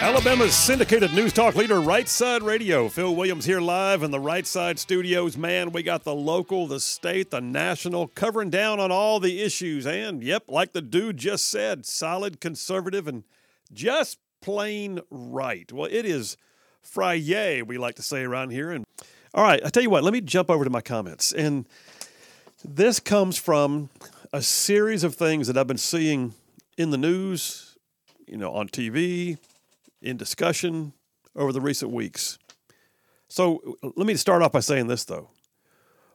[0.00, 2.88] Alabama's syndicated news talk leader, Right Side Radio.
[2.88, 5.36] Phil Williams here live in the Right Side studios.
[5.36, 9.88] Man, we got the local, the state, the national, covering down on all the issues.
[9.88, 13.24] And, yep, like the dude just said, solid, conservative, and
[13.72, 15.70] just plain right.
[15.72, 16.36] Well, it is
[16.80, 18.70] Friday, we like to say around here.
[18.70, 18.84] And
[19.34, 21.32] all right, I tell you what, let me jump over to my comments.
[21.32, 21.66] And
[22.64, 23.90] this comes from
[24.32, 26.34] a series of things that I've been seeing
[26.76, 27.76] in the news,
[28.28, 29.38] you know, on TV,
[30.00, 30.92] in discussion
[31.34, 32.38] over the recent weeks.
[33.28, 35.30] So let me start off by saying this, though.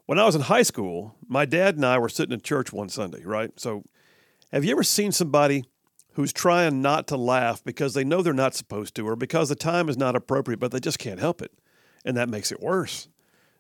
[0.06, 2.90] When I was in high school, my dad and I were sitting in church one
[2.90, 3.52] Sunday, right?
[3.58, 3.84] So
[4.52, 5.64] have you ever seen somebody
[6.14, 9.56] who's trying not to laugh because they know they're not supposed to or because the
[9.56, 11.52] time is not appropriate, but they just can't help it?
[12.04, 13.08] And that makes it worse.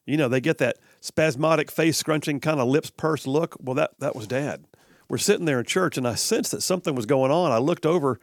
[0.06, 3.56] You know, they get that spasmodic face scrunching kind of lips pursed look.
[3.60, 4.66] Well, that, that was dad.
[5.08, 7.52] We're sitting there in church, and I sensed that something was going on.
[7.52, 8.20] I looked over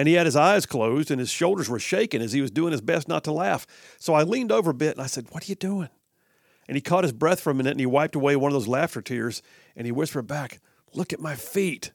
[0.00, 2.72] and he had his eyes closed and his shoulders were shaking as he was doing
[2.72, 3.66] his best not to laugh.
[3.98, 5.90] So I leaned over a bit and I said, What are you doing?
[6.66, 8.66] And he caught his breath for a minute and he wiped away one of those
[8.66, 9.42] laughter tears
[9.76, 10.62] and he whispered back,
[10.94, 11.92] Look at my feet.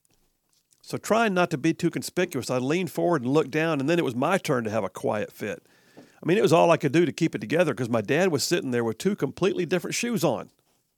[0.83, 3.97] So trying not to be too conspicuous, I leaned forward and looked down, and then
[3.97, 5.65] it was my turn to have a quiet fit.
[5.97, 8.31] I mean, it was all I could do to keep it together because my dad
[8.31, 10.51] was sitting there with two completely different shoes on.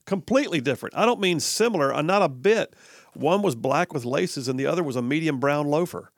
[0.06, 0.94] Completely different.
[0.98, 2.76] I don't mean similar, uh, not a bit.
[3.14, 6.12] One was black with laces and the other was a medium brown loafer.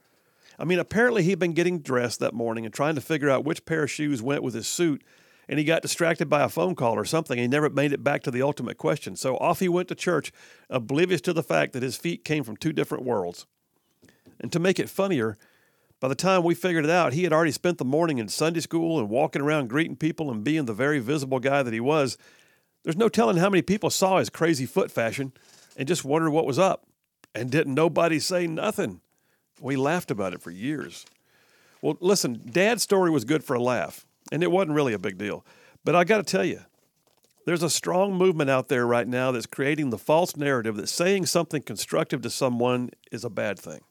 [0.60, 3.66] I mean, apparently he'd been getting dressed that morning and trying to figure out which
[3.66, 5.02] pair of shoes went with his suit,
[5.48, 7.40] and he got distracted by a phone call or something.
[7.40, 9.16] He never made it back to the ultimate question.
[9.16, 10.34] So off he went to church,
[10.70, 13.46] oblivious to the fact that his feet came from two different worlds.
[14.42, 15.38] And to make it funnier,
[16.02, 18.60] by the time we figured it out, he had already spent the morning in Sunday
[18.60, 22.18] school and walking around greeting people and being the very visible guy that he was.
[22.84, 25.32] There's no telling how many people saw his crazy foot fashion
[25.78, 26.86] and just wondered what was up.
[27.34, 29.02] And didn't nobody say nothing.
[29.62, 31.06] We laughed about it for years.
[31.82, 35.18] Well, listen, Dad's story was good for a laugh, and it wasn't really a big
[35.18, 35.46] deal.
[35.86, 36.62] But I got to tell you,
[37.46, 41.26] there's a strong movement out there right now that's creating the false narrative that saying
[41.26, 43.82] something constructive to someone is a bad thing.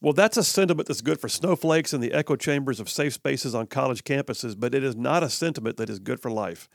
[0.00, 3.54] Well, that's a sentiment that's good for snowflakes in the echo chambers of safe spaces
[3.54, 6.68] on college campuses, but it is not a sentiment that is good for life.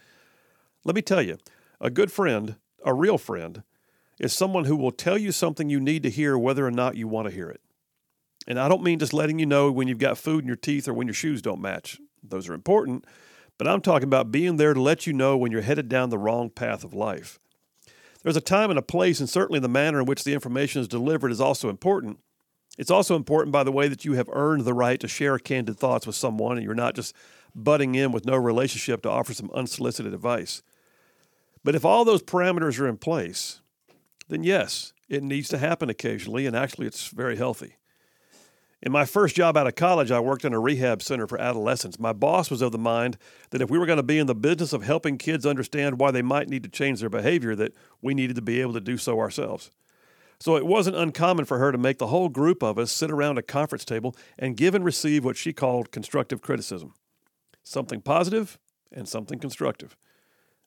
[0.83, 1.37] Let me tell you,
[1.79, 3.61] a good friend, a real friend,
[4.19, 7.07] is someone who will tell you something you need to hear whether or not you
[7.07, 7.61] want to hear it.
[8.47, 10.87] And I don't mean just letting you know when you've got food in your teeth
[10.87, 11.99] or when your shoes don't match.
[12.23, 13.05] Those are important.
[13.57, 16.17] But I'm talking about being there to let you know when you're headed down the
[16.17, 17.39] wrong path of life.
[18.23, 20.87] There's a time and a place, and certainly the manner in which the information is
[20.87, 22.19] delivered is also important.
[22.77, 25.77] It's also important, by the way, that you have earned the right to share candid
[25.77, 27.15] thoughts with someone and you're not just
[27.53, 30.61] butting in with no relationship to offer some unsolicited advice.
[31.63, 33.61] But if all those parameters are in place,
[34.29, 37.75] then yes, it needs to happen occasionally, and actually, it's very healthy.
[38.83, 41.99] In my first job out of college, I worked in a rehab center for adolescents.
[41.99, 43.17] My boss was of the mind
[43.51, 46.09] that if we were going to be in the business of helping kids understand why
[46.09, 48.97] they might need to change their behavior, that we needed to be able to do
[48.97, 49.69] so ourselves.
[50.39, 53.37] So it wasn't uncommon for her to make the whole group of us sit around
[53.37, 56.93] a conference table and give and receive what she called constructive criticism
[57.63, 58.57] something positive
[58.91, 59.95] and something constructive.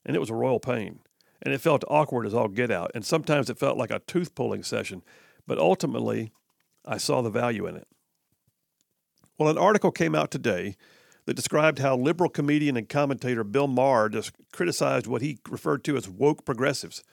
[0.05, 0.99] And it was a royal pain.
[1.41, 2.89] And it felt awkward as all get out.
[2.95, 5.03] And sometimes it felt like a tooth pulling session.
[5.45, 6.31] But ultimately,
[6.85, 7.85] I saw the value in it.
[9.37, 10.75] Well, an article came out today
[11.25, 15.97] that described how liberal comedian and commentator Bill Maher just criticized what he referred to
[15.97, 17.03] as woke progressives.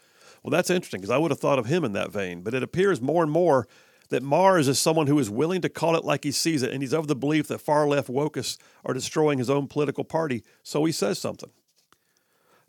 [0.43, 2.62] Well, that's interesting because I would have thought of him in that vein, but it
[2.62, 3.66] appears more and more
[4.11, 6.82] that Maher is someone who is willing to call it like he sees it, and
[6.82, 10.85] he's of the belief that far left wokists are destroying his own political party, so
[10.85, 11.50] he says something.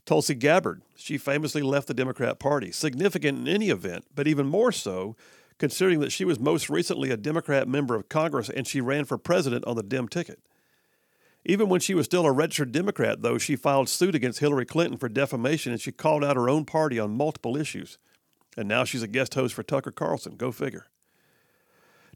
[0.06, 4.72] Tulsi Gabbard, she famously left the Democrat Party, significant in any event, but even more
[4.72, 5.16] so
[5.64, 9.18] considering that she was most recently a Democrat member of Congress and she ran for
[9.18, 10.42] president on the Dem ticket.
[11.46, 14.98] Even when she was still a registered Democrat, though, she filed suit against Hillary Clinton
[14.98, 17.98] for defamation and she called out her own party on multiple issues.
[18.58, 20.36] And now she's a guest host for Tucker Carlson.
[20.36, 20.88] Go figure.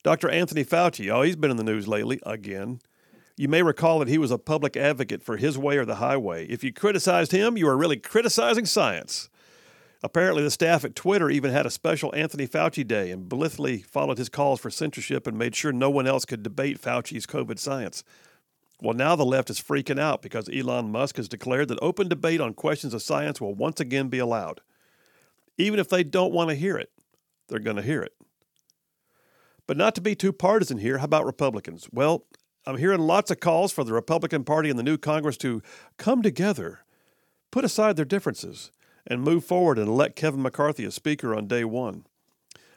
[0.03, 0.27] Dr.
[0.27, 2.81] Anthony Fauci, oh, he's been in the news lately again.
[3.37, 6.47] You may recall that he was a public advocate for his way or the highway.
[6.47, 9.29] If you criticized him, you are really criticizing science.
[10.03, 14.17] Apparently, the staff at Twitter even had a special Anthony Fauci day and blithely followed
[14.17, 18.03] his calls for censorship and made sure no one else could debate Fauci's COVID science.
[18.79, 22.39] Well, now the left is freaking out because Elon Musk has declared that open debate
[22.39, 24.61] on questions of science will once again be allowed.
[25.57, 26.91] Even if they don't want to hear it,
[27.47, 28.13] they're going to hear it.
[29.65, 31.89] But not to be too partisan here, how about Republicans?
[31.91, 32.25] Well,
[32.67, 35.63] I'm hearing lots of calls for the Republican Party and the new Congress to
[35.97, 36.81] come together,
[37.49, 38.71] put aside their differences,
[39.07, 42.05] and move forward and elect Kevin McCarthy as Speaker on day one.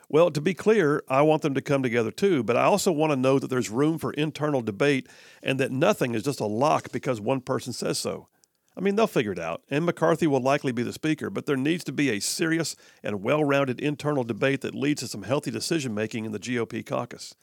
[0.08, 3.12] Well, to be clear, I want them to come together too, but I also want
[3.12, 5.06] to know that there's room for internal debate
[5.42, 8.28] and that nothing is just a lock because one person says so.
[8.76, 11.56] I mean, they'll figure it out, and McCarthy will likely be the Speaker, but there
[11.56, 15.50] needs to be a serious and well rounded internal debate that leads to some healthy
[15.50, 17.34] decision making in the GOP caucus.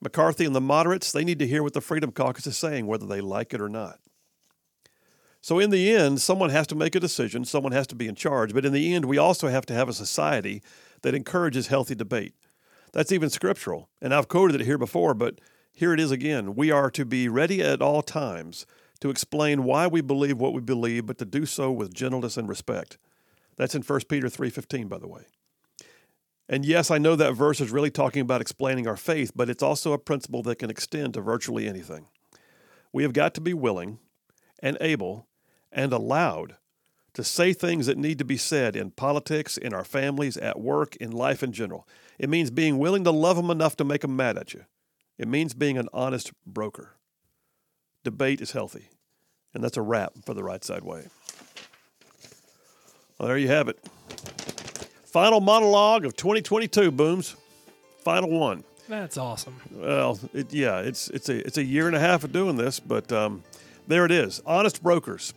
[0.00, 3.06] McCarthy and the moderates, they need to hear what the Freedom Caucus is saying, whether
[3.06, 3.98] they like it or not.
[5.40, 8.14] So, in the end, someone has to make a decision, someone has to be in
[8.14, 10.62] charge, but in the end, we also have to have a society
[11.02, 12.34] that encourages healthy debate.
[12.92, 15.40] That's even scriptural, and I've quoted it here before, but
[15.72, 16.56] here it is again.
[16.56, 18.66] We are to be ready at all times
[19.00, 22.48] to explain why we believe what we believe, but to do so with gentleness and
[22.48, 22.98] respect.
[23.56, 25.26] That's in 1 Peter 3:15 by the way.
[26.48, 29.62] And yes, I know that verse is really talking about explaining our faith, but it's
[29.62, 32.06] also a principle that can extend to virtually anything.
[32.92, 33.98] We have got to be willing
[34.60, 35.27] and able
[35.72, 36.56] and allowed
[37.14, 40.94] to say things that need to be said in politics, in our families, at work,
[40.96, 41.86] in life in general.
[42.18, 44.64] It means being willing to love them enough to make them mad at you.
[45.18, 46.94] It means being an honest broker.
[48.04, 48.88] Debate is healthy.
[49.52, 51.08] And that's a wrap for the right side way.
[53.18, 53.78] Well, there you have it.
[55.04, 57.34] Final monologue of 2022, Booms.
[58.04, 58.62] Final one.
[58.88, 59.60] That's awesome.
[59.72, 62.80] Well, it, yeah, it's it's a it's a year and a half of doing this,
[62.80, 63.42] but um,
[63.86, 64.40] there it is.
[64.46, 65.34] Honest brokers.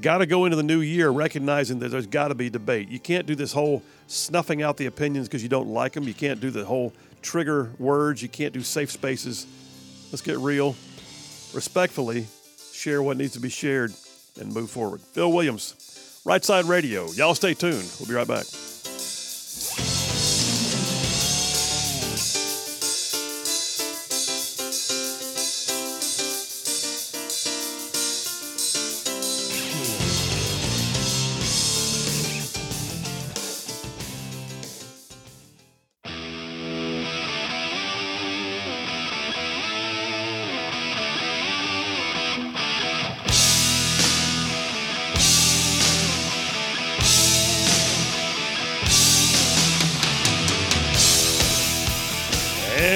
[0.00, 2.88] Got to go into the new year recognizing that there's got to be debate.
[2.88, 6.04] You can't do this whole snuffing out the opinions because you don't like them.
[6.04, 8.22] You can't do the whole trigger words.
[8.22, 9.46] You can't do safe spaces.
[10.12, 10.76] Let's get real.
[11.52, 12.26] Respectfully,
[12.72, 13.92] share what needs to be shared
[14.40, 15.00] and move forward.
[15.00, 17.10] Phil Williams, Right Side Radio.
[17.12, 17.90] Y'all stay tuned.
[17.98, 18.44] We'll be right back.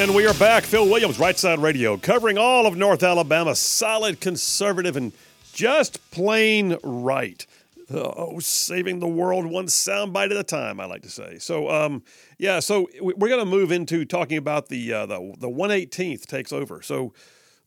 [0.03, 0.65] And we are back.
[0.65, 3.55] Phil Williams, Right Side Radio, covering all of North Alabama.
[3.55, 5.13] Solid, conservative, and
[5.53, 7.47] just plain right.
[7.89, 11.39] Oh, saving the world one soundbite at a time, I like to say.
[11.39, 12.03] So, um,
[12.37, 16.53] yeah, so we're going to move into talking about the, uh, the the 118th takes
[16.53, 16.83] over.
[16.83, 17.15] So,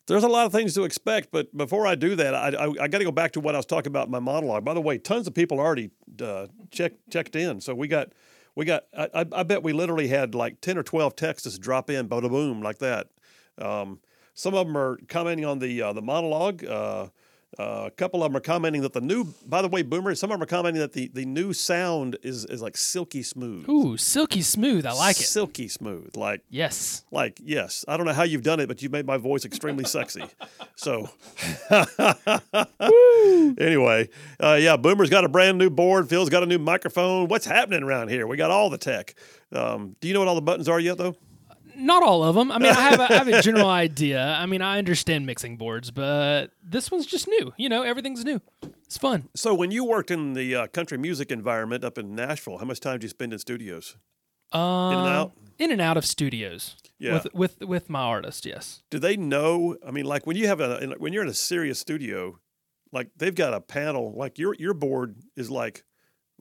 [0.07, 2.87] there's a lot of things to expect, but before I do that, I, I, I
[2.89, 4.65] got to go back to what I was talking about in my monologue.
[4.65, 5.89] By the way, tons of people already
[6.21, 7.61] uh, checked checked in.
[7.61, 8.09] So we got
[8.55, 12.07] we got I, I bet we literally had like 10 or 12 texts drop in
[12.07, 13.07] bada boom like that.
[13.57, 13.99] Um,
[14.33, 17.07] some of them are commenting on the uh, the monologue uh,
[17.57, 20.29] uh, a couple of them are commenting that the new by the way boomer some
[20.31, 23.67] of them are commenting that the, the new sound is is like silky smooth.
[23.69, 24.85] Ooh, silky smooth.
[24.85, 25.23] I like it.
[25.23, 26.15] silky smooth.
[26.17, 27.03] Like Yes.
[27.11, 27.85] like yes.
[27.87, 30.23] I don't know how you've done it but you've made my voice extremely sexy.
[30.77, 31.07] So
[33.57, 34.09] anyway
[34.41, 36.09] uh, yeah boomer's got a brand new board.
[36.09, 37.27] Phil's got a new microphone.
[37.27, 38.27] What's happening around here?
[38.27, 39.15] We got all the tech.
[39.51, 41.15] Um, do you know what all the buttons are yet though
[41.77, 42.51] Not all of them.
[42.51, 44.21] I mean, I have a, I have a general idea.
[44.23, 47.53] I mean, I understand mixing boards, but this one's just new.
[47.57, 48.41] You know, everything's new.
[48.85, 49.29] It's fun.
[49.35, 52.79] so when you worked in the uh, country music environment up in nashville how much
[52.79, 53.97] time did you spend in studios
[54.51, 55.31] Um, and out?
[55.57, 56.75] In and out of studios.
[56.99, 57.13] Yeah.
[57.13, 58.45] With with with my artist.
[58.45, 58.83] Yes.
[58.91, 61.79] do they know i mean like when you have a when you're in a serious
[61.79, 62.37] studio
[62.93, 65.83] like they've got a panel like your your board is like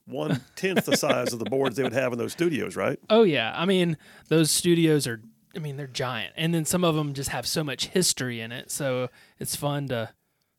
[0.05, 3.23] one tenth the size of the boards they would have in those studios right Oh
[3.23, 3.53] yeah.
[3.55, 3.97] I mean,
[4.29, 5.21] those studios are.
[5.55, 8.51] I mean, they're giant, and then some of them just have so much history in
[8.51, 8.69] it.
[8.71, 9.09] So
[9.39, 10.09] it's fun to.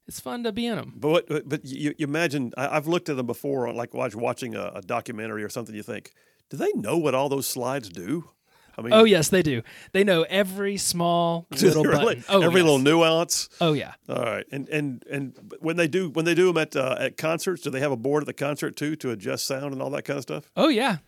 [0.09, 0.95] It's fun to be in them.
[0.97, 4.15] But what, but- but you, you imagine I, I've looked at them before, like watch,
[4.15, 5.75] watching a, a documentary or something.
[5.75, 6.12] You think,
[6.49, 8.31] do they know what all those slides do?
[8.78, 9.62] I mean, Oh yes, they do.
[9.92, 12.04] They know every small little really?
[12.16, 12.25] button.
[12.28, 12.64] Oh, every yes.
[12.64, 13.49] little nuance.
[13.61, 13.95] Oh yeah.
[14.09, 17.16] All right, and and and when they do when they do them at uh, at
[17.16, 19.90] concerts, do they have a board at the concert too to adjust sound and all
[19.90, 20.50] that kind of stuff?
[20.56, 20.99] Oh yeah.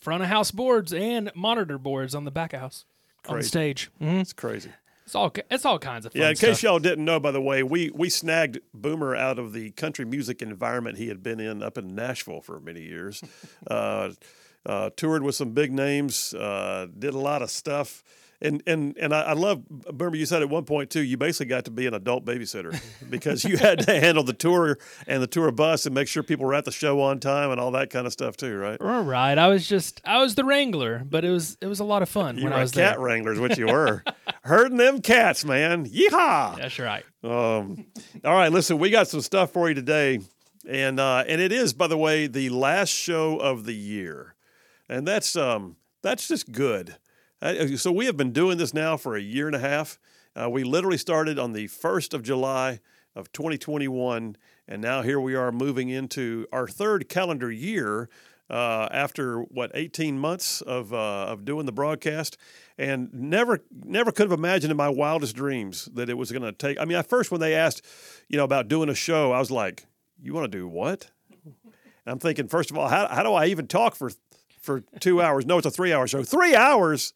[0.00, 2.84] Front of house boards and monitor boards on the back of house
[3.28, 3.48] on the Crazy.
[3.48, 3.90] stage.
[4.00, 4.20] Mhm.
[4.22, 4.70] It's crazy.
[5.04, 6.48] It's all it's all kinds of fun Yeah, in stuff.
[6.50, 10.04] case y'all didn't know, by the way, we we snagged Boomer out of the country
[10.04, 13.22] music environment he had been in up in Nashville for many years.
[13.66, 14.10] uh,
[14.66, 18.02] uh, toured with some big names, uh, did a lot of stuff,
[18.40, 19.62] and and and I, I love.
[19.86, 21.00] Remember, you said at one point too.
[21.02, 24.78] You basically got to be an adult babysitter because you had to handle the tour
[25.06, 27.60] and the tour bus and make sure people were at the show on time and
[27.60, 28.80] all that kind of stuff too, right?
[28.80, 29.36] All right.
[29.38, 32.08] I was just I was the wrangler, but it was it was a lot of
[32.08, 33.04] fun You when were I a was cat there.
[33.04, 34.02] wrangler, is what you were.
[34.44, 35.86] Herding them cats, man.
[35.88, 36.56] Yeehaw!
[36.56, 37.04] That's right.
[37.22, 37.86] Um,
[38.24, 40.18] all right, listen, we got some stuff for you today,
[40.68, 44.34] and uh, and it is, by the way, the last show of the year,
[44.92, 46.96] and that's um that's just good.
[47.40, 49.98] Uh, so we have been doing this now for a year and a half.
[50.34, 52.80] Uh, we literally started on the first of July
[53.14, 54.36] of 2021,
[54.68, 58.08] and now here we are moving into our third calendar year.
[58.50, 62.36] Uh, after what 18 months of uh, of doing the broadcast,
[62.76, 66.52] and never never could have imagined in my wildest dreams that it was going to
[66.52, 66.78] take.
[66.78, 67.80] I mean, at first when they asked,
[68.28, 69.86] you know, about doing a show, I was like,
[70.20, 71.10] "You want to do what?"
[72.04, 74.10] And I'm thinking, first of all, how how do I even talk for
[74.62, 75.44] for two hours?
[75.44, 76.22] No, it's a three hour show.
[76.22, 77.12] Three hours.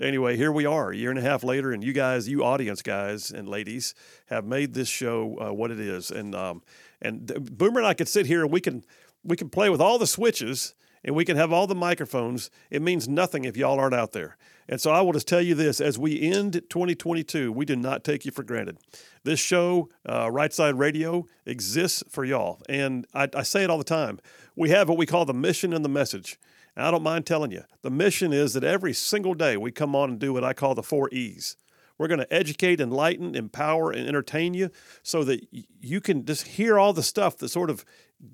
[0.00, 2.80] Anyway, here we are, a year and a half later, and you guys, you audience
[2.80, 3.94] guys and ladies,
[4.26, 6.10] have made this show uh, what it is.
[6.10, 6.62] And um,
[7.02, 8.82] and Boomer and I could sit here and we can
[9.22, 12.50] we can play with all the switches and we can have all the microphones.
[12.70, 14.36] It means nothing if y'all aren't out there.
[14.68, 18.04] And so I will just tell you this: as we end 2022, we do not
[18.04, 18.78] take you for granted.
[19.24, 23.78] This show, uh, Right Side Radio, exists for y'all, and I, I say it all
[23.78, 24.18] the time.
[24.56, 26.38] We have what we call the mission and the message.
[26.76, 29.94] And I don't mind telling you, the mission is that every single day we come
[29.94, 31.56] on and do what I call the four E's.
[31.98, 34.70] We're going to educate, enlighten, empower, and entertain you
[35.02, 37.84] so that you can just hear all the stuff that sort of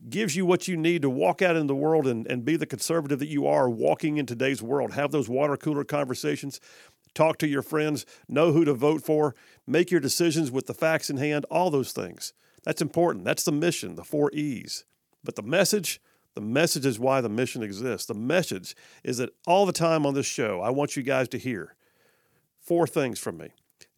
[0.09, 2.67] gives you what you need to walk out in the world and, and be the
[2.67, 4.93] conservative that you are walking in today's world.
[4.93, 6.61] Have those water cooler conversations,
[7.13, 9.35] talk to your friends, know who to vote for,
[9.67, 12.33] make your decisions with the facts in hand, all those things.
[12.63, 13.25] That's important.
[13.25, 14.85] That's the mission, the four E's.
[15.25, 16.01] But the message,
[16.37, 18.07] the message is why the mission exists.
[18.07, 21.39] The message is that all the time on this show, I want you guys to
[21.39, 21.75] hear
[22.61, 23.49] four things from me.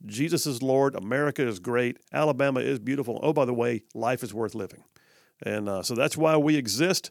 [0.07, 0.95] Jesus is Lord.
[0.95, 1.99] America is great.
[2.12, 3.18] Alabama is beautiful.
[3.25, 4.85] Oh, by the way, life is worth living.
[5.42, 7.11] And uh, so that's why we exist.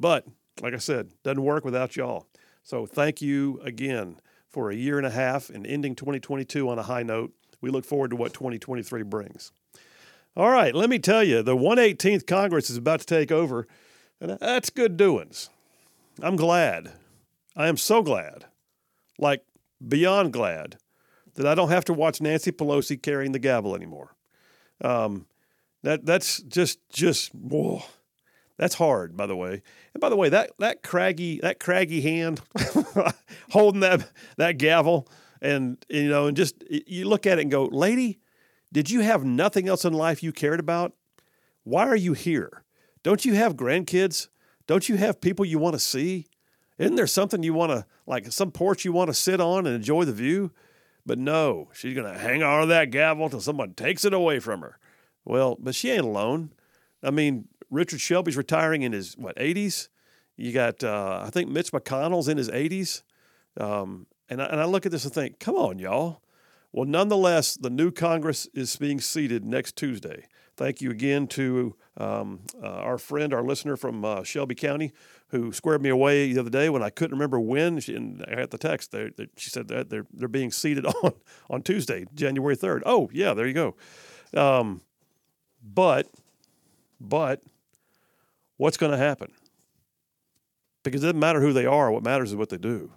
[0.00, 0.26] But
[0.62, 2.26] like I said, doesn't work without y'all.
[2.62, 4.16] So thank you again
[4.48, 7.34] for a year and a half and ending 2022 on a high note.
[7.60, 9.52] We look forward to what 2023 brings.
[10.36, 13.68] All right, let me tell you, the 118th Congress is about to take over,
[14.20, 15.50] and that's good doings.
[16.22, 16.92] I'm glad.
[17.56, 18.46] I am so glad,
[19.18, 19.44] like
[19.86, 20.76] beyond glad,
[21.34, 24.14] that I don't have to watch Nancy Pelosi carrying the gavel anymore.
[24.80, 25.26] Um,
[25.82, 27.82] that that's just just whoa.
[28.56, 29.62] That's hard, by the way.
[29.94, 32.40] And by the way, that that craggy that craggy hand
[33.50, 35.08] holding that that gavel,
[35.42, 38.18] and you know, and just you look at it and go, lady,
[38.72, 40.92] did you have nothing else in life you cared about?
[41.64, 42.63] Why are you here?
[43.04, 44.28] Don't you have grandkids?
[44.66, 46.26] Don't you have people you want to see?
[46.78, 49.76] Isn't there something you want to like some porch you want to sit on and
[49.76, 50.50] enjoy the view?
[51.06, 54.40] But no, she's going to hang on to that gavel till someone takes it away
[54.40, 54.78] from her.
[55.24, 56.52] Well, but she ain't alone.
[57.02, 59.88] I mean, Richard Shelby's retiring in his what 80s.
[60.36, 63.02] You got uh, I think Mitch McConnell's in his 80s.
[63.60, 66.22] Um, and I, and I look at this and think, come on, y'all.
[66.72, 70.26] Well, nonetheless, the new Congress is being seated next Tuesday.
[70.56, 74.92] Thank you again to um, uh, our friend, our listener from uh, Shelby County,
[75.28, 77.80] who squared me away the other day when I couldn't remember when.
[77.80, 78.92] She, and I the text.
[78.92, 81.12] They, they, she said that they're they're being seated on
[81.50, 82.82] on Tuesday, January third.
[82.86, 83.74] Oh yeah, there you go.
[84.34, 84.80] Um,
[85.62, 86.08] but
[87.00, 87.42] but
[88.56, 89.32] what's going to happen?
[90.82, 91.90] Because it doesn't matter who they are.
[91.90, 92.92] What matters is what they do.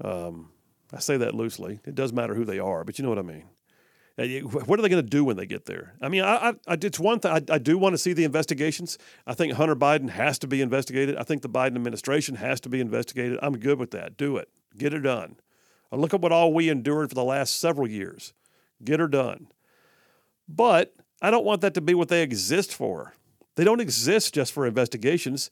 [0.00, 0.50] Um,
[0.92, 1.80] I say that loosely.
[1.84, 3.44] It does matter who they are, but you know what I mean.
[4.18, 5.94] Uh, what are they going to do when they get there?
[6.00, 7.32] I mean, I, I, it's one thing.
[7.32, 8.98] I, I do want to see the investigations.
[9.26, 11.16] I think Hunter Biden has to be investigated.
[11.16, 13.38] I think the Biden administration has to be investigated.
[13.42, 14.16] I'm good with that.
[14.16, 14.48] Do it.
[14.76, 15.36] Get it done.
[15.90, 18.34] I look at what all we endured for the last several years.
[18.84, 19.48] Get her done.
[20.48, 23.14] But I don't want that to be what they exist for.
[23.54, 25.50] They don't exist just for investigations.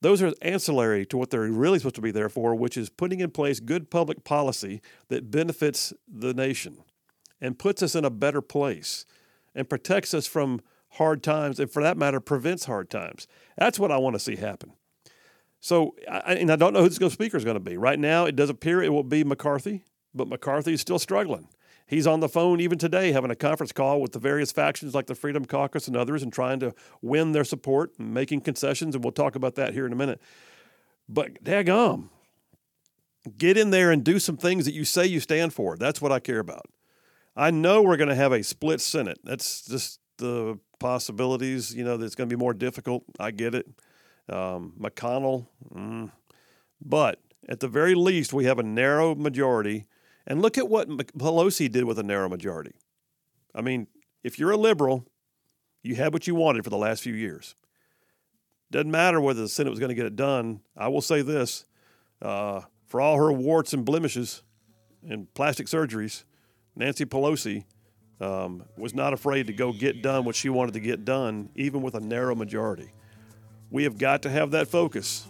[0.00, 3.20] Those are ancillary to what they're really supposed to be there for, which is putting
[3.20, 6.84] in place good public policy that benefits the nation
[7.40, 9.06] and puts us in a better place
[9.54, 10.60] and protects us from
[10.90, 13.26] hard times and, for that matter, prevents hard times.
[13.56, 14.72] That's what I want to see happen.
[15.60, 17.76] So, I, and I don't know who the speaker is going to be.
[17.76, 19.82] Right now, it does appear it will be McCarthy,
[20.14, 21.48] but McCarthy is still struggling.
[21.86, 25.06] He's on the phone even today having a conference call with the various factions like
[25.06, 28.94] the Freedom Caucus and others and trying to win their support and making concessions.
[28.94, 30.20] And we'll talk about that here in a minute.
[31.08, 32.08] But daggum,
[33.36, 35.76] get in there and do some things that you say you stand for.
[35.76, 36.66] That's what I care about.
[37.36, 39.18] I know we're going to have a split Senate.
[39.24, 41.74] That's just the possibilities.
[41.74, 43.04] You know, that's going to be more difficult.
[43.18, 43.66] I get it.
[44.28, 46.10] Um, McConnell, mm.
[46.80, 49.84] but at the very least, we have a narrow majority
[50.26, 52.72] And look at what Pelosi did with a narrow majority.
[53.54, 53.86] I mean,
[54.22, 55.06] if you're a liberal,
[55.82, 57.54] you had what you wanted for the last few years.
[58.70, 60.60] Doesn't matter whether the Senate was going to get it done.
[60.76, 61.66] I will say this
[62.22, 64.42] uh, for all her warts and blemishes
[65.06, 66.24] and plastic surgeries,
[66.76, 67.64] Nancy Pelosi
[68.20, 71.82] um, was not afraid to go get done what she wanted to get done, even
[71.82, 72.90] with a narrow majority.
[73.70, 75.26] We have got to have that focus.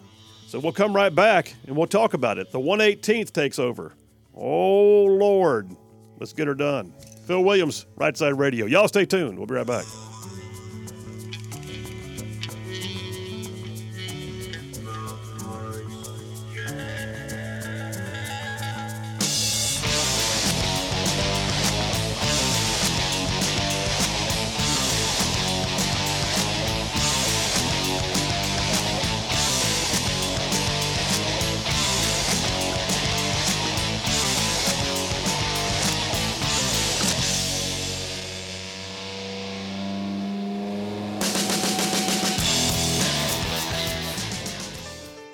[0.47, 2.53] So we'll come right back and we'll talk about it.
[2.53, 3.95] The 118th takes over.
[4.35, 5.75] Oh, Lord.
[6.19, 6.93] Let's get her done.
[7.27, 8.67] Phil Williams, Right Side Radio.
[8.67, 9.39] Y'all stay tuned.
[9.39, 9.85] We'll be right back.